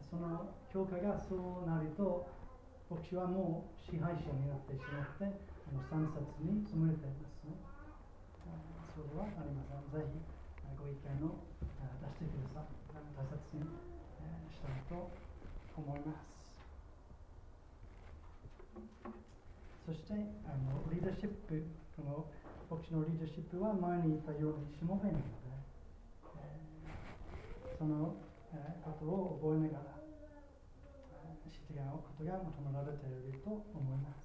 [0.10, 1.36] その教会がそ
[1.68, 2.32] うなると、
[2.90, 5.36] 牧師はもう支配者になってしまって、
[5.92, 7.44] 3冊に積まれています。
[8.96, 10.00] それはありません。
[10.00, 10.35] ぜひ
[10.86, 12.70] ご意見を出してください。
[13.18, 13.66] 大切に
[14.54, 15.10] したいと
[15.74, 16.30] 思います。
[19.82, 20.14] そして
[20.46, 21.58] あのリーダーシップ、
[21.98, 22.30] この
[22.70, 25.26] 牧師のリーダーシップは前に言ったようにしもべなので、
[26.38, 28.22] えー、その、
[28.54, 34.22] えー、ことを覚えながら、えー、従うことが求められていると思います。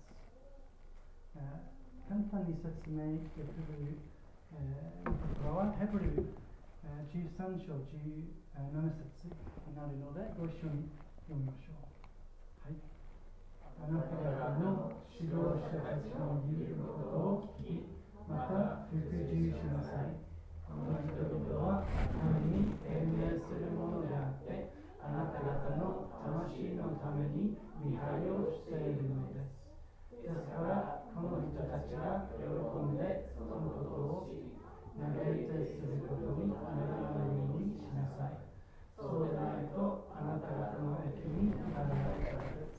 [1.37, 3.49] えー、簡単に説明できる、
[4.53, 6.50] えー、言葉はヘブル、えー、
[6.81, 10.88] 13章17節になるのでご一緒に
[11.29, 11.85] 読みましょう。
[12.64, 12.81] はい。
[13.77, 17.85] あなた方の指導者たちの言うことを聞き、
[18.25, 20.16] また服従しなさい。
[20.64, 21.85] この人々は
[22.16, 24.73] 神に低迷するものであって、
[25.05, 29.61] あなた方の魂のために見張りをしているのです。
[30.25, 34.50] ですから、この人たちが喜んでそのことを
[35.01, 38.45] 嘆いてすることにあならないようにしなさい。
[38.93, 42.77] そうでないと、あなた方の益にならないからです。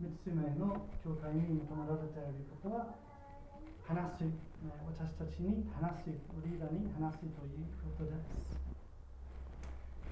[0.00, 2.96] 三つ目の教会に求められていることは
[3.84, 4.32] 話す、
[4.88, 8.56] 私たちに話す、リーダーに話すということです。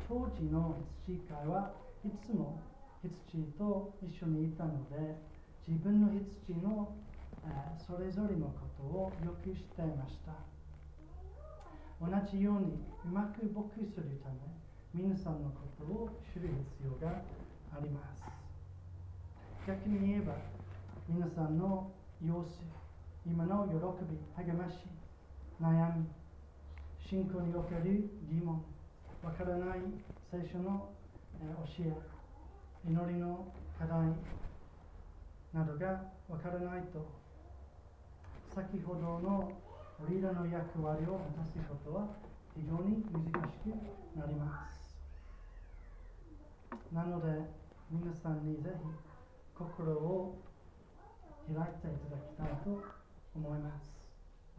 [0.06, 1.72] 当時の羊飼いは
[2.04, 2.60] いつも
[3.00, 5.16] 羊と一緒にいたので、
[5.66, 6.92] 自分の羊の
[7.78, 10.32] それぞれのことをよく知っていました。
[12.00, 14.38] 同じようにうまく牧するため、
[14.94, 17.22] 皆さんのことを知る必要が
[17.72, 18.22] あります。
[19.66, 20.34] 逆に言えば、
[21.08, 21.90] 皆さんの
[22.24, 22.62] 様子、
[23.26, 23.74] 今の喜
[24.04, 24.78] び、励まし、
[25.60, 26.06] 悩み、
[26.98, 28.64] 信仰における疑問、
[29.22, 29.78] わからない
[30.30, 30.90] 聖書の
[31.40, 31.92] 教え、
[32.88, 33.46] 祈りの
[33.78, 34.12] 課題
[35.52, 35.86] などが
[36.28, 37.21] わからないと、
[38.54, 39.50] 先ほどの
[40.10, 42.04] リーダーの役割を果たすことは
[42.54, 43.72] 非常に難しく
[44.12, 44.92] なります。
[46.92, 47.48] なので、
[47.90, 48.84] 皆さんにぜひ
[49.56, 50.36] 心を
[51.48, 52.76] 開いていただきたいと
[53.34, 53.88] 思います。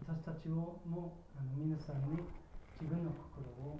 [0.01, 2.17] 私たちをもあの皆さんに
[2.82, 3.77] 自分の心を、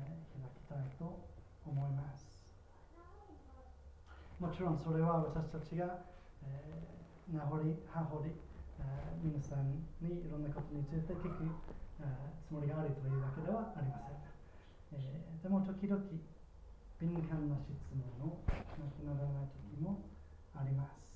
[0.00, 1.12] えー、開きたいと
[1.66, 2.40] 思います。
[4.40, 5.84] もちろんそれは私たちが、
[6.42, 8.32] えー、名掘り、葉掘り、
[9.22, 11.42] 皆さんにいろんなことについて聞く、
[12.46, 15.00] つもりがあるというわけではありません。
[15.00, 15.98] えー、でも時々
[17.00, 18.40] 敏感な質問を
[18.78, 20.04] なきならない時も
[20.54, 21.06] あります。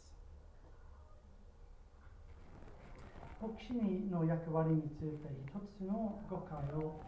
[3.40, 3.72] 牧師
[4.10, 7.00] の役割について一つの誤解を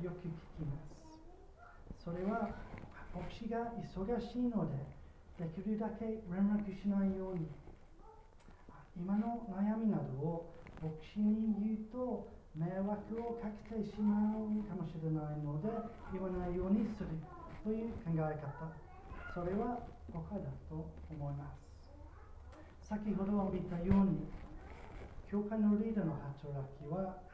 [0.00, 2.04] よく聞きます。
[2.04, 2.48] それは
[3.14, 7.48] 牧師が忙しいのでできるだけ連絡しないように
[8.96, 15.68] 今の悩みなどを牧師に言うと迷惑をかけてしまうかもしれないので
[16.12, 17.08] 言わないようにする
[17.64, 18.70] という考え方
[19.32, 19.78] それは
[20.12, 21.50] 誤解だと思いま
[22.82, 24.28] す先ほど見たように
[25.30, 27.24] 教会のリーダーの働きは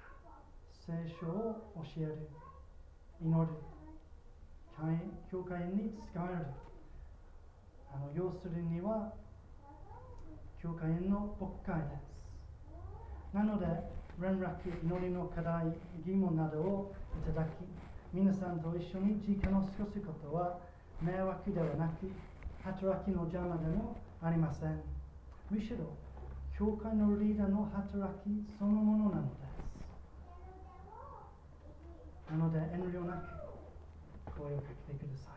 [0.90, 2.28] 聖書を教える、
[3.22, 3.48] 祈る、
[5.30, 6.40] 教会に使われる。
[7.94, 9.12] あの要するには、
[10.62, 13.34] 教会の牧会です。
[13.34, 13.66] なので、
[14.20, 14.50] 連絡、
[14.82, 15.72] 祈りの課題、
[16.04, 17.48] 疑問などをいただき、
[18.12, 20.58] 皆さんと一緒に時間を過ごすことは
[21.00, 22.10] 迷惑ではなく、
[22.62, 24.80] 働きの邪魔でもありません。
[25.50, 25.96] むしろ、
[26.60, 29.50] 教会のリーダーの働きそのものなのです
[32.30, 35.30] なので遠慮なく声をかけてくださ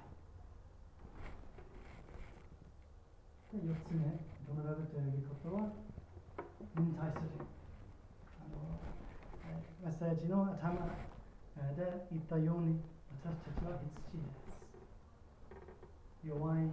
[3.53, 5.73] い4つ目求められていることは
[6.77, 7.41] 忍耐する。
[8.37, 8.77] あの
[9.81, 10.93] メッセージの頭
[11.73, 12.77] で言ったように
[13.25, 14.45] 私たちは羊です。
[16.29, 16.69] 弱い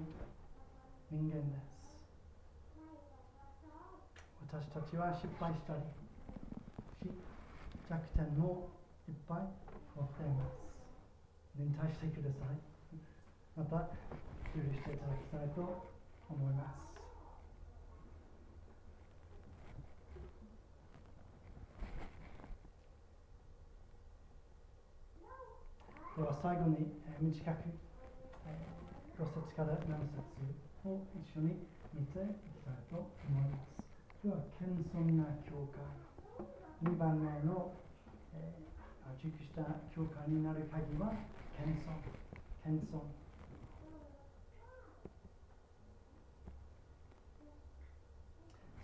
[1.08, 1.72] 人間です。
[4.44, 5.80] 私たちは失敗したり
[7.00, 7.16] し
[7.88, 8.68] 弱点も
[9.08, 9.38] いっぱい
[9.96, 10.68] 持っています。
[11.56, 12.60] 忍耐してください。
[13.56, 13.88] また
[14.52, 15.88] 許していただきたいと
[16.28, 16.89] 思います。
[26.20, 27.64] では最後に、え短く、
[28.44, 30.20] えー、5節から7節
[30.84, 31.64] を一緒に
[31.96, 33.80] 見ていきたいと思います。
[34.22, 35.80] では、謙遜な教会。
[36.84, 37.72] 2番目の、
[38.36, 39.64] えー、熟した
[39.96, 41.08] 教会になる鍵は
[41.56, 42.04] 謙遜。
[42.68, 43.00] 謙遜。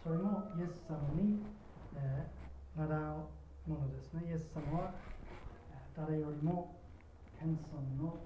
[0.02, 1.40] それもイエス様に、
[1.98, 4.24] えー、習うものですね。
[4.26, 4.94] イエス様は
[5.70, 6.85] え誰よりも
[7.40, 8.18] 謙遜の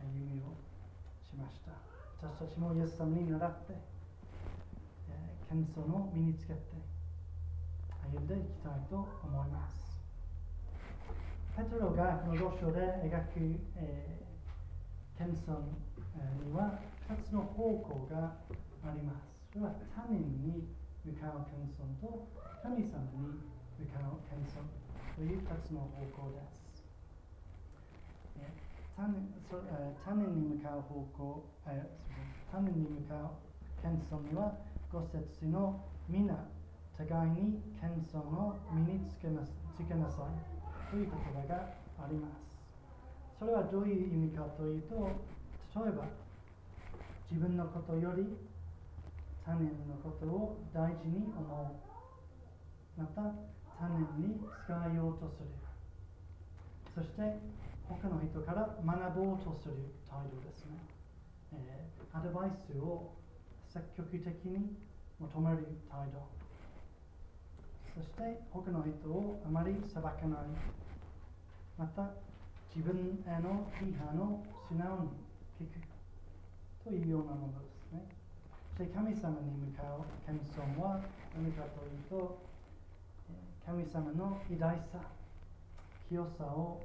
[0.00, 0.56] 歩みを
[1.22, 1.72] しました。
[2.20, 3.74] 私たちもイエス様に習って、
[5.10, 6.60] え謙遜を身につけて
[8.12, 10.00] 歩んでいきたいと思います。
[11.56, 14.28] ペトロがこの5章で描く、えー
[15.18, 15.58] 謙遜
[16.46, 16.78] には
[17.10, 18.38] 2つの方向が
[18.86, 19.34] あります。
[19.52, 20.70] それは他人に
[21.04, 22.30] 向かう謙遜と
[22.62, 23.42] 神様に
[23.82, 24.62] 向かう謙遜
[25.18, 26.67] という2つの方向です。
[28.98, 32.08] えー他人そえー他人に向かう方向、えー
[32.50, 34.52] 他人に向かう謙遜には
[34.90, 35.78] ご節の
[36.08, 36.34] 皆
[36.96, 41.54] 互いに謙遜を身につけなつけなさいという言葉が
[42.02, 42.58] あります。
[43.38, 44.94] それはどういう意味かというと、
[45.76, 46.04] 例えば
[47.30, 48.34] 自分のことより
[49.46, 51.46] 他人のことを大事に思
[52.98, 53.00] う。
[53.00, 53.22] また
[53.78, 55.48] 他人に使いようとする。
[56.96, 57.38] そして
[57.88, 59.74] 他の人から学ぼうとする
[60.08, 60.78] 態度ですね。
[61.52, 63.14] えーアドバイスを
[63.68, 64.74] 積極的に
[65.20, 66.26] 求める態度。
[67.94, 70.48] そして他の人をあまり裁かない。
[71.76, 72.10] また
[72.74, 75.08] 自分への批判を素直に
[75.60, 75.78] 聞く
[76.82, 78.02] というようなものですね。
[78.76, 81.00] そして神様に向かう謙遜は
[81.36, 82.38] 何かというと、
[83.64, 84.98] 神様の偉大さ、
[86.08, 86.80] 清さを、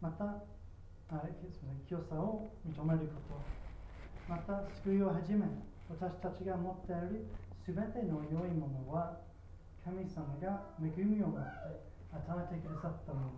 [0.00, 3.36] また、あすみません清さを認めること、
[4.28, 5.46] また救いをはじめ、
[5.88, 7.26] 私たちが持っている
[7.64, 9.20] すべての良いものは、
[9.84, 11.48] 神様が恵みを持って
[12.12, 13.30] 与えてくださったもの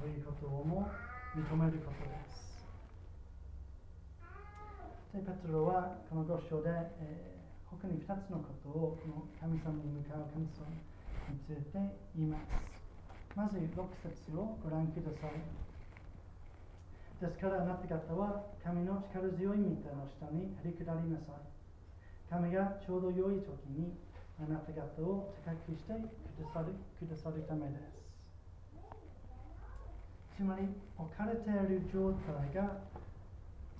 [0.00, 0.88] ということをも
[1.36, 2.64] 認めることです。
[5.12, 7.38] で、ペトロはこの5章で、えー
[7.70, 10.72] 他に2つのことをこの神様に向かう謙遜
[11.30, 11.78] について
[12.16, 12.77] 言います。
[13.36, 13.68] まず6
[14.02, 15.40] 節をご覧ください。
[17.20, 21.48] ですからあなた方は神の力強い御手の下にへり下りなさい。
[22.30, 23.96] 神がちょうど良い時に
[24.38, 27.98] あなた方を高くしてくださるくださるためです。
[30.38, 32.78] つまり置かれている状態が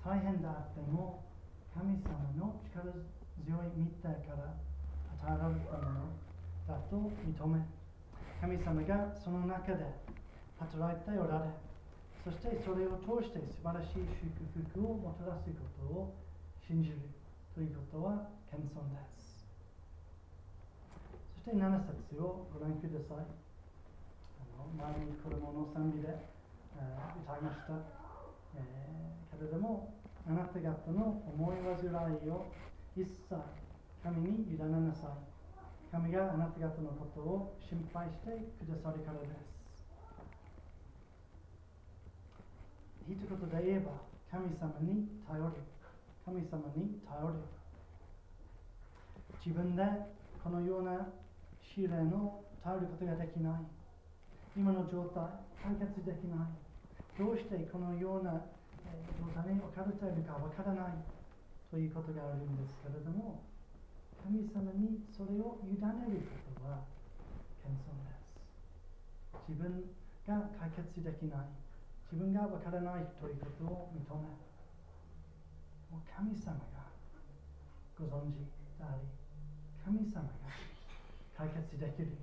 [0.03, 1.23] 大変であっても
[1.73, 2.91] 神様の力
[3.47, 4.51] 強い御手から
[5.15, 6.11] 与えられたもの
[6.67, 7.63] だと認め
[8.41, 9.83] 神様がその中で
[10.59, 11.69] 働いておられ
[12.23, 14.31] そしてそれを通して素晴らしい祝
[14.75, 16.15] 福をもたらすことを
[16.59, 16.99] 信じる
[17.55, 19.47] ということは謙遜です。
[21.43, 23.25] そして7節をご覧ください。
[23.25, 26.09] あの前に子供の賛美で、
[26.75, 26.85] え
[27.23, 27.73] 歌いました、
[28.55, 28.99] えー
[29.39, 29.95] けれども
[30.27, 32.45] あなた方の思い煩いを
[32.95, 33.15] 一切
[34.03, 35.38] 神に委ねなさい。
[35.91, 38.29] 神があなた方のことを心配して
[38.61, 39.59] くださるからです。
[43.09, 43.91] 一言で言えば
[44.29, 45.49] 神様に頼る
[46.23, 47.41] 神様に頼る
[49.43, 49.81] 自分で
[50.43, 51.09] このような
[51.65, 53.53] 試練を耐えることができない。
[54.55, 55.25] 今の状態
[55.57, 56.53] 解決できない。
[57.17, 58.45] どうしてこのような
[59.17, 60.93] 状態に置かれているかわからない。
[61.71, 63.41] ということがあるんですけれども
[64.23, 66.83] 神様にそれを委ねることは
[67.63, 68.39] 謙遜です
[69.47, 69.83] 自分
[70.27, 71.49] が解決できない
[72.11, 74.27] 自分がわからないということを認め
[75.89, 76.89] もう神様が
[77.97, 78.45] ご存知
[78.77, 79.05] であり
[79.83, 80.49] 神様が
[81.37, 82.17] 解決できる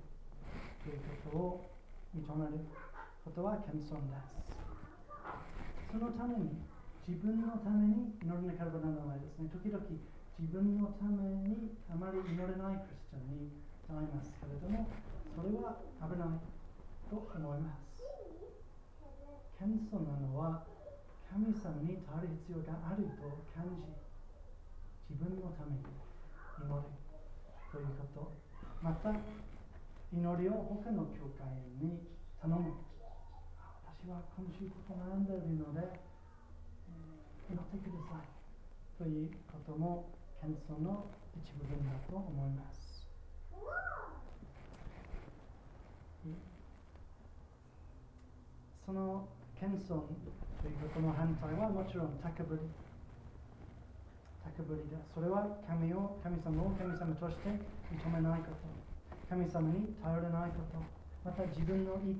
[0.83, 1.69] ということを
[2.15, 2.63] 認める
[3.25, 4.57] ことは謙遜です
[5.91, 6.67] そのために
[7.07, 9.47] 自分のために祈らなければならないですね。
[9.47, 9.79] 時々
[10.37, 11.17] 自分のため
[11.49, 13.49] にあまり祈れないクリスチャンに
[13.89, 14.85] なりますけれども、
[15.33, 16.37] それは危ない
[17.09, 17.97] と思います。
[19.57, 20.61] 謙遜なのは
[21.25, 23.89] 神様に頼る必要があると感じ、
[25.09, 26.85] 自分のために祈る
[27.73, 28.29] ということ。
[28.79, 31.49] また、祈りを他の教会
[31.81, 32.05] に
[32.37, 32.77] 頼む。
[33.89, 35.81] 私は今週ここ悩んでいるので、
[37.49, 43.07] 祈ってくださいということも謙遜の一部分だと思います。
[48.85, 49.27] その
[49.59, 50.07] 謙遜
[50.61, 52.61] ということの反対はもちろん高ぶり。
[54.55, 54.97] 高ぶりだ。
[55.13, 57.49] それは神を神様を神様として
[57.91, 58.63] 認めないこと。
[59.29, 60.79] 神様に頼れないこと。
[61.25, 62.17] また自分の意見。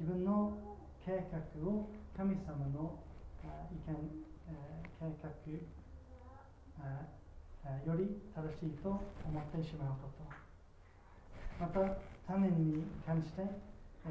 [0.00, 0.52] 自分の
[1.04, 1.38] 計画
[1.70, 2.98] を神様の
[3.70, 3.94] 意見、
[4.98, 5.30] 計画
[7.84, 10.24] より正しいと思ってしまうこと。
[11.58, 11.80] また
[12.26, 13.42] 他人に関して、
[14.04, 14.10] え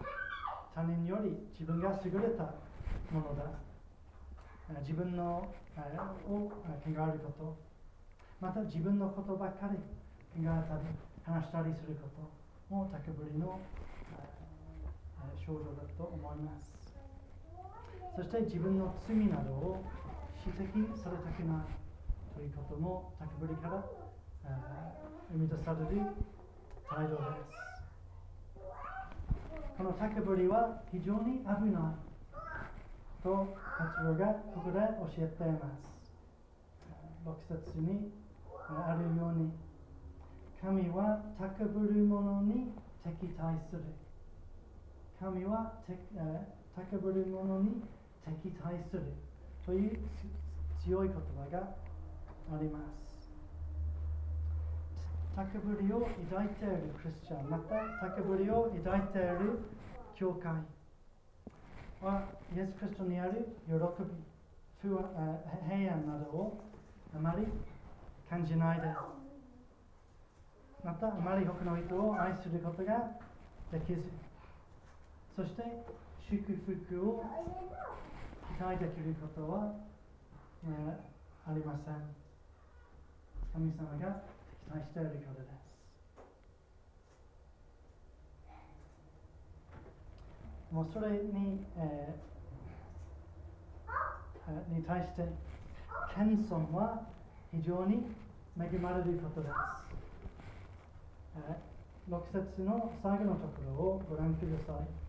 [0.00, 0.04] ー、
[0.74, 2.54] 他人より自分が優れた
[3.12, 3.44] ものだ。
[4.80, 6.54] 自分の、えー、を考
[6.86, 7.56] えること。
[8.40, 9.82] また自分のことばかり考
[10.38, 10.84] えたり
[11.24, 12.48] 話したりすること。
[12.68, 13.58] も高ぶりの、
[15.34, 16.70] 症状だと思います。
[18.14, 19.82] そして自分の罪などを
[20.44, 21.87] 指摘されたくない。
[22.38, 23.82] ということも高ぶりから
[25.28, 26.02] 生み出される
[26.88, 27.58] 態度です。
[29.76, 31.98] この高ぶりは非常に危ない
[33.24, 34.86] と活動がここで教
[35.18, 36.14] えています。
[37.26, 38.12] 6節に
[38.70, 39.50] あるように
[40.62, 42.70] 神は高ぶる者に
[43.02, 43.82] 敵対する。
[45.18, 45.72] 神は
[46.76, 47.82] 高ぶる者に
[48.24, 49.02] 敵対する。
[49.66, 49.98] という
[50.84, 51.87] 強い言葉が
[52.52, 53.08] あります。
[55.36, 57.76] 高ぶりを抱いているクリスチャンまた
[58.16, 59.60] 高ぶりを抱いている
[60.16, 60.52] 教会。
[62.00, 62.22] は
[62.54, 63.78] イエス・クリストにある喜び
[64.82, 64.96] 平
[65.92, 66.60] 安などを
[67.14, 67.46] あまり
[68.30, 68.86] 感じないで。
[68.86, 69.18] す
[70.84, 73.10] またあまり他の人を愛することが
[73.72, 74.02] できず。
[75.34, 75.62] そして
[76.30, 77.24] 祝福を
[78.56, 79.74] 期待できることは、
[80.64, 82.17] えー、ありません。
[83.52, 84.22] 神様が
[84.64, 85.58] 期待しているからです。
[90.72, 95.22] もうそれに、えー、に対して
[96.14, 97.06] 謙遜は
[97.50, 98.04] 非常に
[98.60, 99.54] 恵まれることです、
[101.36, 105.07] えー、6節の最後のところをご覧ください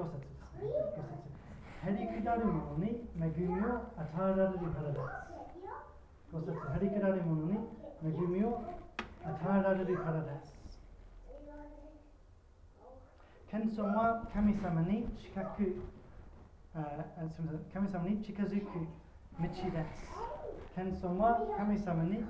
[0.00, 0.72] 5節ですね。
[0.96, 1.28] 5節。
[1.84, 5.04] へりくだる者に恵みを与えられるからです。
[6.32, 6.56] 5節。
[6.56, 7.58] へりくだる者に
[8.02, 8.64] 恵みを
[9.24, 10.58] 与えられるからです。
[13.50, 15.82] 謙遜は神様に近く、
[16.74, 20.08] あすみません神様に近づく道です。
[20.76, 22.24] 謙遜は神様に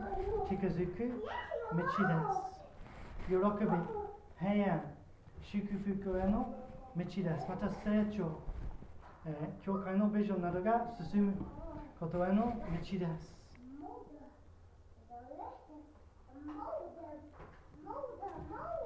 [0.49, 1.23] 近づく
[1.71, 2.51] 道です。
[3.29, 3.39] 喜び、
[4.41, 4.83] 平安、
[5.43, 7.47] 祝福への道です。
[7.49, 8.41] また成長、
[9.27, 11.35] えー、教会のビジョンなどが進む
[11.99, 13.41] ことへの道です。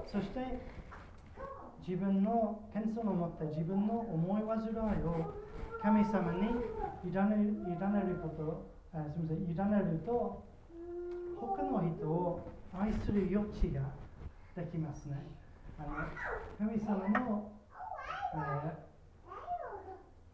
[0.07, 0.61] そして
[1.87, 5.35] 自分の謙遜を持って自分の思い煩いを
[5.83, 6.41] 神様に
[7.05, 7.23] 委ね
[7.67, 10.43] 委ねること、あすみません、委ねると
[11.41, 13.83] 他の人を愛する余地が
[14.57, 15.17] できますね。
[15.79, 15.89] あの
[16.59, 17.51] 神様の
[18.35, 18.74] えー、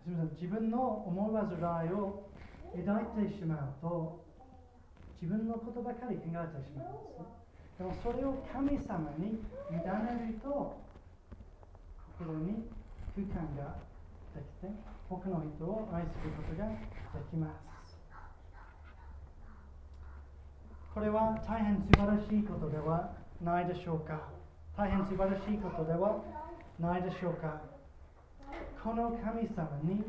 [0.02, 2.28] すみません自分の思い煩いを
[2.74, 4.24] 抱いてしまうと
[5.20, 7.40] 自分のことばかり考えてしまうんです
[7.78, 9.40] でもそれを神様に
[9.70, 10.80] 委ねると
[12.18, 12.68] 心に
[13.16, 13.76] 空間が
[14.34, 14.72] できて
[15.08, 16.76] 他の人を愛することがで
[17.30, 17.70] きます。
[20.94, 24.28] これは大変素晴らしいことではないでしょうか。
[24.76, 26.22] 大変素晴らしいことでは
[26.78, 27.69] ないでしょうか。
[28.82, 30.02] この神様に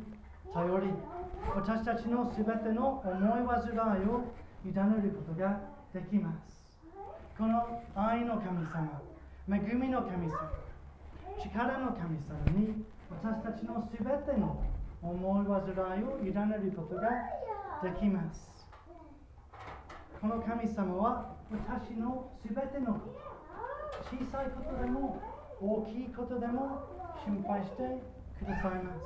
[0.53, 0.88] 頼り
[1.55, 4.32] 私たちのすべての思い煩いを
[4.63, 5.59] 委ねることが
[5.93, 6.61] できます。
[7.38, 9.01] この愛の神様
[9.49, 10.51] 恵みの神様
[11.43, 14.63] 力の神様に私たちのすべての
[15.01, 17.09] 思い煩いを委ねることが
[17.84, 18.51] できます。
[20.22, 25.19] この神様は私のすべてのこと小さいことでも
[25.59, 26.88] 大きいことでも
[27.26, 29.01] 心配してくださいます。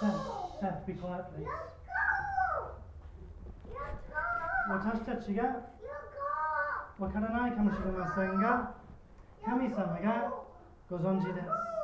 [0.00, 0.20] Seth,
[0.60, 1.48] Seth, be quiet, please.
[4.66, 5.42] 私たちが
[6.98, 8.74] わからないかもしれませんが、
[9.44, 10.32] 神様が
[10.88, 11.74] ご存知です。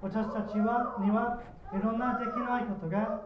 [0.00, 3.20] 私たちはにはいろんなできないことが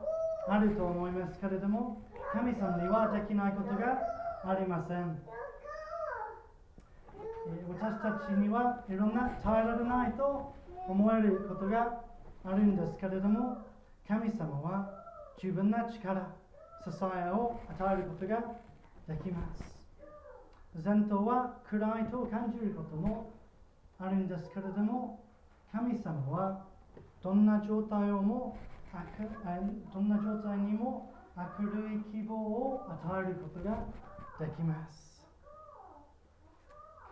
[0.49, 2.03] あると思いますけれども
[2.33, 4.03] 神様にはできないことが
[4.45, 5.17] ありません
[7.69, 10.53] 私たちにはいろんな耐えられないと
[10.89, 12.01] 思えることが
[12.45, 13.59] あるんですけれども
[14.07, 14.91] 神様は
[15.41, 16.31] 十分な力
[16.85, 18.43] 支えを与えることが
[19.09, 19.63] できます。
[20.85, 23.33] 前頭は暗いと感じることも
[23.99, 25.23] あるんですけれども
[25.73, 26.67] 神様は
[27.23, 28.57] どんな状態をも
[29.93, 33.79] どんな状態にも明るい希望を与えることが
[34.39, 35.27] できます。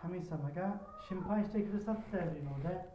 [0.01, 2.92] 神様が心配してくださっているので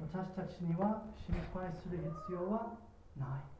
[0.00, 2.78] 私たちには心配する必要は
[3.18, 3.58] ない。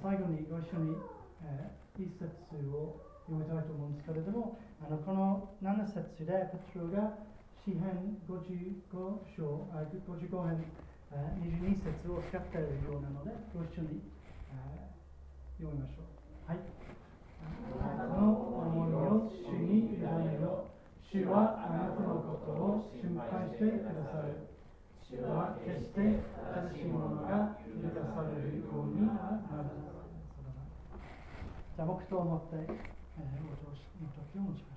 [0.00, 0.96] 最後にご一緒に、
[1.42, 2.30] えー、一節
[2.70, 6.32] を読みたいと思うんですけれどもあのこの7節で
[6.72, 7.18] ペトロが
[7.64, 8.86] 詩編55
[9.34, 10.64] 章55編
[11.42, 14.02] 22節を使っているようなのでご一緒に
[15.58, 16.58] 読みましょうはい
[17.78, 20.71] あなたの思いを主に委ねろ
[21.12, 24.48] 主はあなたのことを心配してくださる
[25.04, 29.44] 主は決して正しいものが許されるようになる
[31.76, 34.71] じゃあ僕と思ってえー、お上司の時を持ちます。